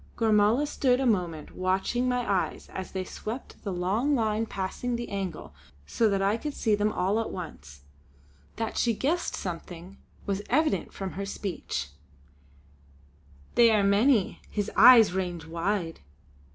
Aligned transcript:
Gormala 0.17 0.65
stood 0.65 0.99
a 0.99 1.05
moment 1.05 1.55
watching 1.55 2.09
my 2.09 2.27
eyes 2.27 2.69
as 2.69 2.91
they 2.91 3.03
swept 3.03 3.63
the 3.63 3.71
long 3.71 4.15
line 4.15 4.47
passing 4.47 4.95
the 4.95 5.07
angle 5.09 5.53
so 5.85 6.09
that 6.09 6.23
I 6.23 6.37
could 6.37 6.55
see 6.55 6.73
them 6.73 6.91
all 6.91 7.19
at 7.19 7.29
once. 7.29 7.81
That 8.55 8.77
she 8.77 8.95
guessed 8.95 9.35
something 9.35 9.97
was 10.25 10.41
evident 10.49 10.91
from 10.91 11.11
her 11.11 11.25
speech: 11.27 11.89
"They 13.53 13.69
are 13.69 13.83
many; 13.83 14.41
his 14.49 14.71
eyes 14.75 15.13
range 15.13 15.45
wide!" 15.45 15.99